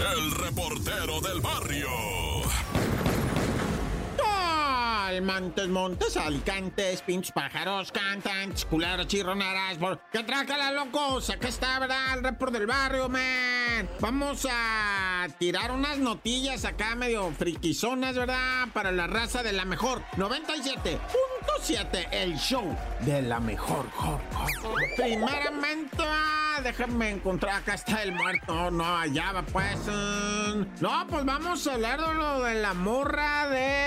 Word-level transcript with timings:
el 0.00 0.30
reportero 0.32 1.20
del 1.20 1.40
barrio. 1.40 1.88
Montes, 5.22 5.68
montes, 5.68 6.16
alicantes, 6.16 7.02
pinches 7.02 7.32
pájaros, 7.32 7.92
cantantes, 7.92 8.64
culeros, 8.64 9.06
chirroneras. 9.06 9.76
¿Qué 10.10 10.22
la 10.22 10.70
locos? 10.72 11.28
Acá 11.28 11.48
está, 11.48 11.78
¿verdad? 11.78 12.14
El 12.14 12.24
report 12.24 12.52
del 12.52 12.66
barrio, 12.66 13.08
man. 13.08 13.88
Vamos 13.98 14.46
a 14.50 15.26
tirar 15.38 15.72
unas 15.72 15.98
notillas 15.98 16.64
acá 16.64 16.94
medio 16.94 17.30
friquizonas, 17.32 18.14
¿verdad? 18.16 18.68
Para 18.72 18.92
la 18.92 19.08
raza 19.08 19.42
de 19.42 19.52
la 19.52 19.64
mejor. 19.64 20.02
97.7, 20.16 22.08
el 22.12 22.38
show 22.38 22.74
de 23.00 23.20
la 23.20 23.40
mejor. 23.40 23.86
Primeramente, 24.96 26.02
déjame 26.62 27.10
encontrar. 27.10 27.56
Acá 27.56 27.74
está 27.74 28.02
el 28.02 28.12
muerto. 28.12 28.70
No, 28.70 28.96
allá 28.96 29.32
va, 29.32 29.42
pues. 29.42 29.76
Mm. 29.86 30.64
no, 30.80 31.06
pues 31.08 31.24
vamos 31.24 31.66
a 31.66 31.74
hablar 31.74 32.00
de 32.00 32.14
lo 32.14 32.42
de 32.42 32.54
la 32.54 32.74
morra 32.74 33.48
de 33.48 33.79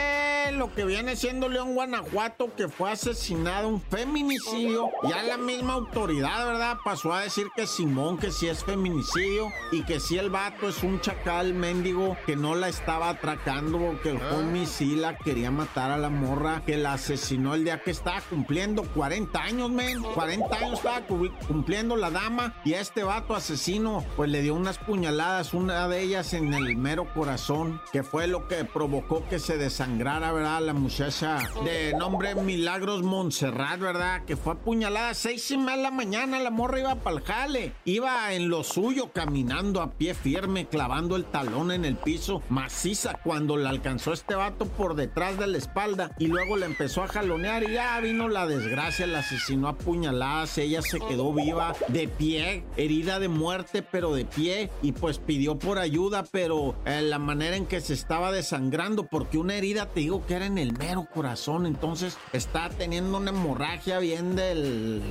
lo 0.57 0.73
que 0.73 0.85
viene 0.85 1.15
siendo 1.15 1.49
León, 1.49 1.73
Guanajuato, 1.73 2.53
que 2.55 2.67
fue 2.67 2.91
asesinado, 2.91 3.67
un 3.67 3.81
feminicidio. 3.81 4.89
Ya 5.03 5.23
la 5.23 5.37
misma 5.37 5.73
autoridad, 5.73 6.45
¿verdad? 6.45 6.77
Pasó 6.83 7.13
a 7.13 7.21
decir 7.21 7.47
que 7.55 7.67
Simón, 7.67 8.17
que 8.17 8.31
sí 8.31 8.47
es 8.47 8.63
feminicidio 8.63 9.51
y 9.71 9.83
que 9.83 9.99
sí 9.99 10.17
el 10.17 10.29
vato 10.29 10.69
es 10.69 10.83
un 10.83 10.99
chacal 11.01 11.53
mendigo 11.53 12.17
que 12.25 12.35
no 12.35 12.55
la 12.55 12.69
estaba 12.69 13.09
atracando, 13.09 13.99
que 14.01 14.11
el 14.11 14.17
ah. 14.17 14.35
homie 14.35 14.65
sí 14.65 14.95
la 14.95 15.17
quería 15.17 15.51
matar 15.51 15.91
a 15.91 15.97
la 15.97 16.09
morra, 16.09 16.61
que 16.65 16.77
la 16.77 16.93
asesinó 16.93 17.55
el 17.55 17.63
día 17.63 17.81
que 17.81 17.91
estaba 17.91 18.21
cumpliendo 18.21 18.83
40 18.83 19.41
años, 19.41 19.69
men. 19.69 20.01
40 20.01 20.55
años 20.55 20.73
estaba 20.73 21.01
cumpliendo 21.47 21.95
la 21.95 22.11
dama 22.11 22.55
y 22.63 22.73
a 22.73 22.81
este 22.81 23.03
vato 23.03 23.35
asesino, 23.35 24.05
pues 24.15 24.29
le 24.29 24.41
dio 24.41 24.55
unas 24.55 24.77
puñaladas, 24.77 25.53
una 25.53 25.87
de 25.87 26.01
ellas 26.01 26.33
en 26.33 26.53
el 26.53 26.75
mero 26.77 27.07
corazón, 27.13 27.81
que 27.91 28.03
fue 28.03 28.27
lo 28.27 28.47
que 28.47 28.65
provocó 28.65 29.27
que 29.27 29.39
se 29.39 29.57
desangrara, 29.57 30.31
¿verdad? 30.31 30.42
La 30.43 30.73
muchacha 30.73 31.39
de 31.63 31.93
nombre 31.97 32.35
Milagros 32.35 33.01
Montserrat, 33.01 33.79
¿verdad? 33.79 34.25
Que 34.25 34.35
fue 34.35 34.51
apuñalada 34.53 35.11
a 35.11 35.13
seis 35.13 35.49
y 35.51 35.57
media 35.57 35.77
de 35.77 35.83
la 35.83 35.91
mañana, 35.91 36.37
la 36.41 36.49
morra 36.49 36.81
iba 36.81 36.95
para 36.95 37.15
el 37.15 37.23
jale, 37.23 37.71
iba 37.85 38.33
en 38.33 38.49
lo 38.49 38.65
suyo, 38.65 39.13
caminando 39.13 39.81
a 39.81 39.91
pie 39.91 40.13
firme, 40.13 40.67
clavando 40.67 41.15
el 41.15 41.23
talón 41.23 41.71
en 41.71 41.85
el 41.85 41.95
piso, 41.95 42.41
maciza, 42.49 43.13
cuando 43.23 43.55
la 43.55 43.69
alcanzó 43.69 44.11
este 44.11 44.35
vato 44.35 44.65
por 44.65 44.95
detrás 44.95 45.39
de 45.39 45.47
la 45.47 45.57
espalda 45.57 46.11
y 46.19 46.27
luego 46.27 46.57
le 46.57 46.65
empezó 46.65 47.03
a 47.03 47.07
jalonear 47.07 47.63
y 47.63 47.73
ya 47.73 47.97
vino 48.01 48.27
la 48.27 48.45
desgracia, 48.45 49.07
la 49.07 49.19
asesinó 49.19 49.69
a 49.69 49.77
puñaladas, 49.77 50.57
ella 50.57 50.81
se 50.81 50.99
quedó 50.99 51.31
viva, 51.33 51.73
de 51.87 52.09
pie, 52.09 52.65
herida 52.75 53.19
de 53.19 53.29
muerte, 53.29 53.81
pero 53.81 54.13
de 54.13 54.25
pie, 54.25 54.69
y 54.81 54.91
pues 54.91 55.19
pidió 55.19 55.57
por 55.57 55.79
ayuda, 55.79 56.25
pero 56.29 56.75
eh, 56.85 57.01
la 57.01 57.17
manera 57.17 57.55
en 57.55 57.65
que 57.65 57.79
se 57.79 57.93
estaba 57.93 58.33
desangrando, 58.33 59.07
porque 59.07 59.37
una 59.37 59.55
herida 59.55 59.85
te 59.87 60.01
digo 60.01 60.25
que 60.25 60.32
era 60.33 60.45
en 60.45 60.57
el 60.57 60.73
mero 60.73 61.07
corazón, 61.13 61.65
entonces 61.65 62.17
está 62.33 62.69
teniendo 62.69 63.17
una 63.17 63.31
hemorragia 63.31 63.99
bien 63.99 64.35
del 64.35 65.01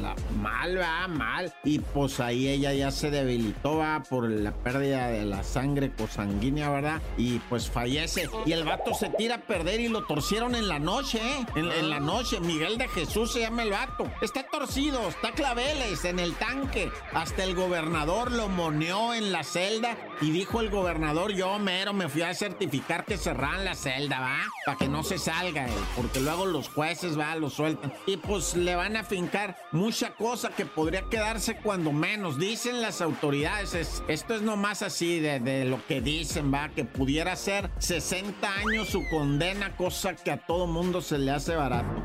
mal, 0.40 0.78
va, 0.78 1.08
mal, 1.08 1.52
y 1.64 1.78
pues 1.78 2.20
ahí 2.20 2.48
ella 2.48 2.72
ya 2.72 2.90
se 2.90 3.10
debilitó, 3.10 3.78
va, 3.78 4.02
por 4.02 4.28
la 4.28 4.52
pérdida 4.52 5.08
de 5.08 5.24
la 5.24 5.42
sangre 5.42 5.92
cosanguínea, 5.92 6.70
¿verdad? 6.70 7.00
Y 7.16 7.38
pues 7.48 7.70
fallece, 7.70 8.28
y 8.46 8.52
el 8.52 8.64
vato 8.64 8.94
se 8.94 9.08
tira 9.10 9.36
a 9.36 9.40
perder 9.40 9.80
y 9.80 9.88
lo 9.88 10.04
torcieron 10.04 10.54
en 10.54 10.68
la 10.68 10.78
noche, 10.78 11.18
¿eh? 11.18 11.46
En, 11.54 11.70
en 11.70 11.90
la 11.90 12.00
noche, 12.00 12.40
Miguel 12.40 12.78
de 12.78 12.88
Jesús 12.88 13.32
se 13.32 13.40
llama 13.40 13.62
el 13.62 13.70
vato, 13.70 14.10
está 14.20 14.44
torcido, 14.44 15.08
está 15.08 15.32
claveles 15.32 16.04
en 16.04 16.18
el 16.18 16.34
tanque, 16.34 16.90
hasta 17.12 17.44
el 17.44 17.54
gobernador 17.54 18.32
lo 18.32 18.48
moneó 18.48 19.14
en 19.14 19.32
la 19.32 19.44
celda 19.44 19.96
y 20.20 20.30
dijo 20.30 20.60
el 20.60 20.70
gobernador, 20.70 21.32
yo 21.32 21.58
mero 21.58 21.92
me 21.92 22.08
fui 22.08 22.22
a 22.22 22.34
certificar 22.34 23.04
que 23.04 23.16
cerraran 23.16 23.64
la 23.64 23.74
celda, 23.74 24.20
¿va? 24.20 24.40
Para 24.64 24.78
que 24.78 24.88
no 24.88 25.02
se 25.02 25.11
salga, 25.18 25.66
eh, 25.66 25.72
porque 25.96 26.20
luego 26.20 26.46
los 26.46 26.68
jueces, 26.68 27.18
¿va? 27.18 27.34
Lo 27.36 27.50
sueltan. 27.50 27.92
Y 28.06 28.16
pues 28.16 28.54
le 28.56 28.74
van 28.74 28.96
a 28.96 29.04
fincar 29.04 29.56
mucha 29.72 30.14
cosa 30.14 30.50
que 30.50 30.66
podría 30.66 31.02
quedarse 31.10 31.56
cuando 31.56 31.92
menos. 31.92 32.38
Dicen 32.38 32.80
las 32.80 33.00
autoridades, 33.00 34.02
esto 34.08 34.34
es 34.34 34.42
nomás 34.42 34.82
así 34.82 35.20
de 35.20 35.64
lo 35.64 35.84
que 35.86 36.00
dicen, 36.00 36.52
¿va? 36.52 36.68
Que 36.70 36.84
pudiera 36.84 37.36
ser 37.36 37.70
60 37.78 38.48
años 38.54 38.88
su 38.88 39.02
condena, 39.10 39.76
cosa 39.76 40.14
que 40.14 40.30
a 40.30 40.36
todo 40.36 40.66
mundo 40.66 41.00
se 41.00 41.18
le 41.18 41.30
hace 41.30 41.54
barato. 41.56 42.02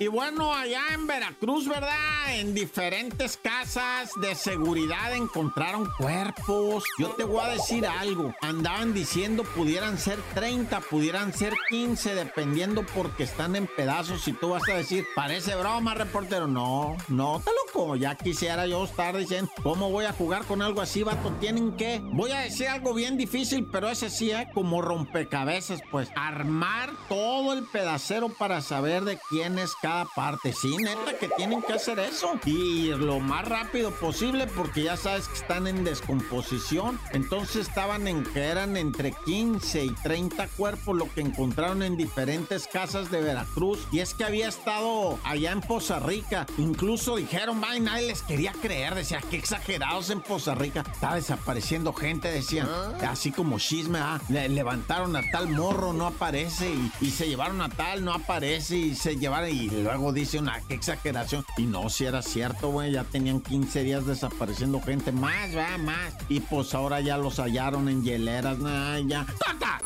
Y 0.00 0.06
bueno, 0.06 0.54
allá 0.54 0.82
en 0.92 1.08
Veracruz, 1.08 1.66
¿verdad? 1.66 2.36
En 2.36 2.54
diferentes 2.54 3.36
casas 3.36 4.10
de 4.20 4.36
seguridad 4.36 5.12
encontraron 5.12 5.88
cuerpos. 5.98 6.84
Yo 7.00 7.08
te 7.10 7.24
voy 7.24 7.40
a 7.44 7.48
decir 7.48 7.84
algo. 7.84 8.32
Andaban 8.40 8.94
diciendo 8.94 9.42
pudieran 9.42 9.98
ser 9.98 10.20
30, 10.34 10.80
pudieran 10.82 11.32
ser 11.32 11.52
15, 11.68 12.14
dependiendo 12.14 12.86
porque 12.94 13.24
están 13.24 13.56
en 13.56 13.66
pedazos. 13.66 14.28
Y 14.28 14.34
tú 14.34 14.50
vas 14.50 14.68
a 14.68 14.74
decir, 14.74 15.04
parece 15.16 15.56
broma, 15.56 15.94
reportero. 15.94 16.46
No, 16.46 16.96
no, 17.08 17.42
te 17.44 17.50
loco. 17.50 17.96
Ya 17.96 18.14
quisiera 18.14 18.66
yo 18.68 18.84
estar 18.84 19.16
diciendo, 19.16 19.50
¿cómo 19.64 19.90
voy 19.90 20.04
a 20.04 20.12
jugar 20.12 20.44
con 20.44 20.62
algo 20.62 20.80
así, 20.80 21.02
vato? 21.02 21.32
Tienen 21.40 21.72
que, 21.72 22.00
voy 22.04 22.30
a 22.30 22.40
decir 22.40 22.68
algo 22.68 22.94
bien 22.94 23.16
difícil, 23.16 23.66
pero 23.72 23.88
ese 23.88 24.10
sí, 24.10 24.30
¿eh? 24.30 24.48
Como 24.54 24.80
rompecabezas, 24.80 25.80
pues. 25.90 26.08
Armar 26.14 26.90
todo 27.08 27.52
el 27.52 27.64
pedacero 27.64 28.28
para 28.28 28.60
saber 28.60 29.07
de 29.08 29.18
quién 29.28 29.58
es 29.58 29.74
cada 29.80 30.04
parte. 30.04 30.52
Sí, 30.52 30.76
neta, 30.76 31.18
que 31.18 31.28
tienen 31.36 31.62
que 31.62 31.72
hacer 31.72 31.98
eso. 31.98 32.38
Y 32.44 32.88
lo 32.90 33.20
más 33.20 33.48
rápido 33.48 33.90
posible 33.90 34.46
porque 34.46 34.84
ya 34.84 34.96
sabes 34.96 35.28
que 35.28 35.34
están 35.34 35.66
en 35.66 35.84
descomposición. 35.84 37.00
Entonces 37.12 37.68
estaban 37.68 38.06
en 38.06 38.22
que 38.24 38.44
eran 38.44 38.76
entre 38.76 39.12
15 39.24 39.84
y 39.84 39.90
30 39.90 40.46
cuerpos 40.48 40.96
lo 40.96 41.12
que 41.12 41.22
encontraron 41.22 41.82
en 41.82 41.96
diferentes 41.96 42.66
casas 42.66 43.10
de 43.10 43.20
Veracruz. 43.20 43.86
Y 43.90 44.00
es 44.00 44.14
que 44.14 44.24
había 44.24 44.48
estado 44.48 45.18
allá 45.24 45.52
en 45.52 45.60
Poza 45.60 45.98
Rica. 46.00 46.46
Incluso 46.58 47.16
dijeron, 47.16 47.62
va, 47.62 47.78
nadie 47.78 48.08
les 48.08 48.22
quería 48.22 48.52
creer. 48.52 48.94
Decía, 48.94 49.20
qué 49.30 49.36
exagerados 49.36 50.10
en 50.10 50.20
Poza 50.20 50.54
Rica. 50.54 50.84
Está 50.92 51.14
desapareciendo 51.14 51.92
gente, 51.92 52.30
decían. 52.30 52.68
¿Ah? 52.68 53.10
Así 53.10 53.32
como 53.32 53.58
chisme, 53.58 53.98
ah, 53.98 54.20
levantaron 54.28 55.16
a 55.16 55.22
tal 55.30 55.48
morro, 55.48 55.92
no 55.92 56.06
aparece. 56.06 56.70
Y, 56.70 56.92
y, 57.00 57.10
se 57.10 57.28
llevaron 57.28 57.60
a 57.60 57.68
tal, 57.68 58.04
no 58.04 58.12
aparece. 58.12 58.76
Y 58.76 58.94
se 58.98 59.16
llevaron, 59.16 59.48
y 59.50 59.70
luego 59.70 60.12
dice 60.12 60.38
una, 60.38 60.60
exageración. 60.68 61.44
Y 61.56 61.62
no, 61.62 61.88
si 61.88 62.04
era 62.04 62.20
cierto, 62.22 62.70
güey, 62.70 62.92
ya 62.92 63.04
tenían 63.04 63.40
15 63.40 63.84
días 63.84 64.06
desapareciendo 64.06 64.80
gente. 64.80 65.12
Más, 65.12 65.56
va, 65.56 65.78
más. 65.78 66.14
Y 66.28 66.40
pues 66.40 66.74
ahora 66.74 67.00
ya 67.00 67.16
los 67.16 67.38
hallaron 67.38 67.88
en 67.88 68.02
hieleras, 68.02 68.58
nah, 68.58 68.98
ya. 68.98 69.24
¡Tata! 69.38 69.80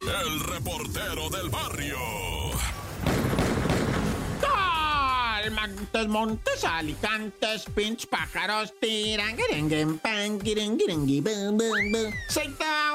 El 0.00 0.40
reportero 0.40 1.28
del 1.30 1.50
barrio. 1.50 2.29
Montes, 5.60 6.08
montes, 6.08 6.64
alicantes, 6.64 7.64
pinch 7.74 8.06
pájaros, 8.06 8.72
tiran, 8.80 9.36
pan, 9.98 10.38
Se 12.28 12.46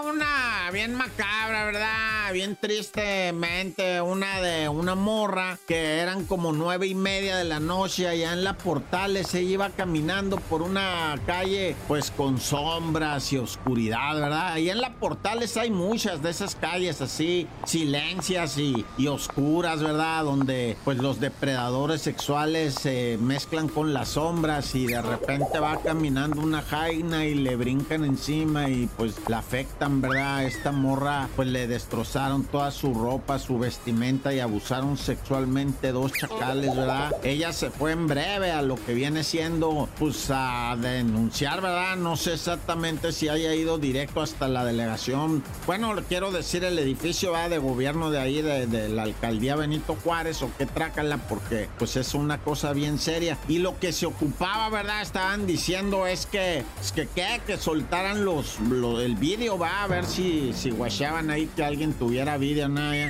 una 0.03 0.71
bien 0.71 0.95
macabra, 0.95 1.65
¿verdad? 1.65 2.33
Bien 2.33 2.57
tristemente, 2.59 4.01
una 4.01 4.41
de 4.41 4.67
una 4.67 4.95
morra 4.95 5.59
que 5.67 5.99
eran 5.99 6.25
como 6.25 6.53
nueve 6.53 6.87
y 6.87 6.95
media 6.95 7.37
de 7.37 7.43
la 7.43 7.59
noche 7.59 8.07
allá 8.07 8.33
en 8.33 8.43
la 8.43 8.57
Portales. 8.57 9.27
Se 9.27 9.43
iba 9.43 9.69
caminando 9.69 10.37
por 10.37 10.63
una 10.63 11.19
calle, 11.27 11.75
pues 11.87 12.09
con 12.09 12.39
sombras 12.39 13.31
y 13.31 13.37
oscuridad, 13.37 14.15
¿verdad? 14.15 14.53
Allá 14.53 14.71
en 14.71 14.81
la 14.81 14.95
Portales 14.95 15.55
hay 15.55 15.69
muchas 15.69 16.23
de 16.23 16.31
esas 16.31 16.55
calles 16.55 16.99
así, 17.01 17.47
silencias 17.65 18.57
y, 18.57 18.85
y 18.97 19.07
oscuras, 19.07 19.83
¿verdad? 19.83 20.23
Donde 20.23 20.77
pues 20.83 20.97
los 20.97 21.19
depredadores 21.19 22.01
sexuales 22.01 22.54
se 22.71 23.17
mezclan 23.21 23.67
con 23.67 23.93
las 23.93 24.09
sombras 24.09 24.75
y 24.75 24.87
de 24.87 25.01
repente 25.01 25.59
va 25.59 25.77
caminando 25.81 26.41
una 26.41 26.61
jaina 26.61 27.25
y 27.25 27.35
le 27.35 27.55
brincan 27.55 28.05
encima 28.05 28.69
y 28.69 28.87
pues 28.97 29.15
la 29.27 29.39
afectan, 29.39 30.01
¿verdad? 30.01 30.45
Esta 30.45 30.71
morra 30.71 31.27
pues 31.35 31.49
le 31.49 31.67
destrozaron 31.67 32.43
toda 32.43 32.71
su 32.71 32.93
ropa, 32.93 33.39
su 33.39 33.59
vestimenta 33.59 34.33
y 34.33 34.39
abusaron 34.39 34.97
sexualmente 34.97 35.91
dos 35.91 36.11
chacales, 36.13 36.75
¿verdad? 36.75 37.15
Ella 37.23 37.51
se 37.53 37.71
fue 37.71 37.91
en 37.91 38.07
breve 38.07 38.51
a 38.51 38.61
lo 38.61 38.75
que 38.83 38.93
viene 38.93 39.23
siendo 39.23 39.89
pues 39.99 40.27
a 40.29 40.77
denunciar, 40.79 41.61
¿verdad? 41.61 41.97
No 41.97 42.15
sé 42.15 42.33
exactamente 42.33 43.11
si 43.11 43.27
haya 43.27 43.53
ido 43.53 43.77
directo 43.77 44.21
hasta 44.21 44.47
la 44.47 44.63
delegación. 44.63 45.43
Bueno, 45.65 45.93
quiero 46.07 46.31
decir 46.31 46.63
el 46.63 46.79
edificio 46.79 47.33
va 47.33 47.49
de 47.49 47.57
gobierno 47.57 48.11
de 48.11 48.19
ahí, 48.19 48.41
de, 48.41 48.89
la 48.89 49.03
alcaldía 49.03 49.55
Benito 49.55 49.97
Juárez 50.03 50.41
o 50.41 50.49
qué 50.57 50.65
trácala 50.65 51.17
porque 51.17 51.69
pues 51.77 51.95
es 51.95 52.13
una 52.13 52.37
cosa 52.45 52.71
bien 52.71 52.99
seria. 52.99 53.37
Y 53.49 53.57
lo 53.57 53.77
que 53.79 53.91
se 53.91 54.05
ocupaba, 54.05 54.69
¿verdad? 54.69 55.01
Estaban 55.01 55.45
diciendo 55.47 56.07
es 56.07 56.25
que, 56.27 56.63
es 56.79 56.91
que, 56.93 57.07
¿qué? 57.13 57.41
que 57.45 57.57
soltaran 57.57 58.23
los, 58.23 58.59
el 59.01 59.15
vídeo, 59.15 59.57
va 59.57 59.83
a 59.83 59.87
ver 59.87 60.05
si, 60.05 60.53
si 60.53 60.69
guachaban 60.69 61.29
ahí 61.31 61.49
que 61.55 61.65
alguien 61.65 61.93
tuviera 61.93 62.37
vídeo, 62.37 62.69
nada. 62.69 63.09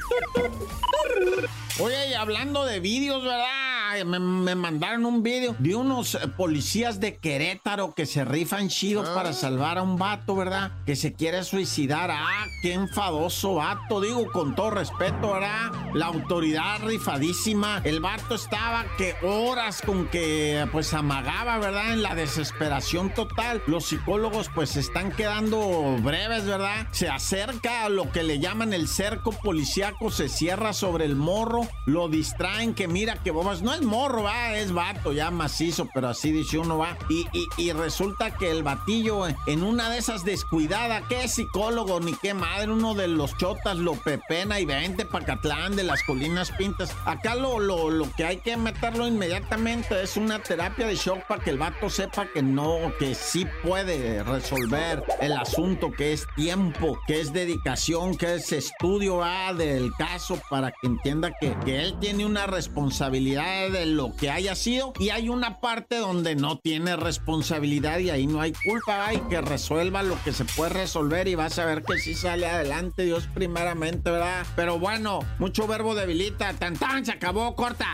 Oye, 1.80 2.10
y 2.10 2.14
hablando 2.14 2.64
de 2.64 2.80
vídeos, 2.80 3.22
¿verdad? 3.22 3.65
Me, 4.04 4.20
me 4.20 4.56
mandaron 4.56 5.06
un 5.06 5.24
video 5.24 5.56
de 5.60 5.76
unos 5.76 6.16
eh, 6.16 6.28
policías 6.28 7.00
de 7.00 7.18
Querétaro 7.18 7.94
que 7.94 8.06
se 8.06 8.26
rifan 8.26 8.68
chido 8.68 9.04
para 9.14 9.32
salvar 9.32 9.78
a 9.78 9.84
un 9.84 9.98
vato, 9.98 10.36
¿verdad? 10.36 10.72
Que 10.86 10.96
se 10.96 11.14
quiere 11.14 11.44
suicidar. 11.44 12.12
Ah, 12.12 12.46
qué 12.62 12.74
enfadoso 12.74 13.56
vato, 13.56 14.02
digo, 14.02 14.32
con 14.32 14.56
todo 14.56 14.72
respeto, 14.72 15.34
¿verdad? 15.34 15.72
La 15.94 16.08
autoridad 16.08 16.82
rifadísima. 16.84 17.82
El 17.84 18.00
vato 18.00 18.36
estaba 18.36 18.86
que 18.98 19.16
horas 19.24 19.82
con 19.82 20.08
que 20.08 20.68
pues 20.72 20.94
amagaba, 20.94 21.58
¿verdad? 21.58 21.94
En 21.94 22.04
la 22.04 22.16
desesperación 22.16 23.14
total. 23.14 23.62
Los 23.68 23.86
psicólogos 23.86 24.50
pues 24.54 24.76
están 24.76 25.12
quedando 25.12 25.98
breves, 26.02 26.46
¿verdad? 26.46 26.88
Se 26.92 27.08
acerca 27.08 27.86
a 27.86 27.90
lo 27.90 28.12
que 28.12 28.24
le 28.24 28.40
llaman 28.40 28.74
el 28.74 28.88
cerco 28.88 29.32
policíaco, 29.32 30.12
se 30.12 30.30
cierra 30.30 30.74
sobre 30.74 31.06
el 31.06 31.16
morro, 31.16 31.68
lo 31.86 32.10
distraen, 32.10 32.74
que 32.74 32.88
mira 32.88 33.16
que 33.24 33.32
bobas, 33.32 33.62
no 33.62 33.74
es 33.74 33.82
morro, 33.86 34.24
va, 34.24 34.56
es 34.58 34.72
vato 34.72 35.14
ya 35.14 35.32
macizo, 35.32 35.88
pero 35.94 36.10
así 36.10 36.32
dice 36.32 36.58
uno, 36.58 36.78
va. 36.78 36.98
Y, 37.10 37.26
y, 37.58 37.72
resulta 37.72 38.32
que 38.32 38.52
el 38.52 38.64
batillo 38.64 39.28
en 39.48 39.64
una 39.64 39.90
de 39.90 39.98
esas 39.98 40.24
descuidadas, 40.24 41.04
qué 41.08 41.28
psicólogo 41.28 42.00
ni 42.00 42.14
qué 42.14 42.34
madre, 42.34 42.72
uno 42.72 42.94
de 42.94 43.08
los 43.08 43.38
chotas 43.38 43.78
lo 43.78 43.94
pepena 43.94 44.60
y 44.60 44.66
vente 44.66 45.06
Pacatlán 45.06 45.76
de 45.76 45.84
las 45.84 46.04
colinas 46.04 46.52
pintas. 46.52 46.96
Acá 47.06 47.36
lo, 47.36 47.60
lo, 47.60 47.90
lo 47.90 48.12
que 48.14 48.26
hay 48.26 48.38
que 48.38 48.58
meterlo 48.58 49.08
inmediatamente 49.08 50.02
es 50.02 50.18
una 50.18 50.40
terapia 50.40 50.88
de 50.88 50.96
shock 50.96 51.26
para 51.28 51.44
que 51.44 51.50
el 51.52 51.58
vato 51.58 51.90
sepa 51.90 52.28
que 52.34 52.42
no, 52.42 52.94
que 53.00 53.16
sí 53.16 53.46
puede 53.64 54.24
resolver 54.24 55.04
el 55.22 55.34
asunto, 55.34 55.92
que 55.92 56.14
es 56.14 56.28
tiempo, 56.36 57.00
que 57.08 57.22
es 57.22 57.34
dedicación, 57.34 58.18
que 58.18 58.36
es 58.36 58.52
estudio 58.52 59.24
ah, 59.24 59.54
del 59.54 59.92
caso 59.98 60.40
para 60.50 60.72
que 60.72 60.88
entienda 60.88 61.32
que, 61.40 61.56
que 61.66 61.82
él 61.82 61.98
tiene 62.00 62.26
una 62.26 62.48
responsabilidad 62.48 63.75
de 63.76 63.86
lo 63.86 64.16
que 64.16 64.30
haya 64.30 64.56
sido 64.56 64.94
y 65.00 65.10
hay 65.10 65.30
una 65.30 65.60
parte 65.60 65.98
donde 65.98 66.36
no 66.36 66.58
tiene 66.58 66.96
responsabilidad 66.96 68.00
y 68.00 68.10
ahí 68.10 68.26
no 68.26 68.40
hay 68.40 68.54
culpa, 68.54 69.06
hay 69.06 69.18
que 69.30 69.42
resuelva 69.42 70.02
lo 70.02 70.22
que 70.24 70.32
se 70.32 70.46
puede 70.46 70.70
resolver 70.70 71.28
y 71.28 71.36
vas 71.36 71.60
a 71.60 71.66
ver 71.66 71.84
que 71.84 71.98
sí 71.98 72.16
sale 72.16 72.48
adelante, 72.48 73.04
Dios 73.04 73.28
primeramente, 73.34 74.10
¿verdad? 74.10 74.46
Pero 74.56 74.80
bueno, 74.80 75.20
mucho 75.40 75.68
verbo 75.68 75.94
debilita, 75.94 76.54
tan 76.54 76.76
tan, 76.76 77.06
se 77.06 77.12
acabó, 77.12 77.56
corta. 77.56 77.86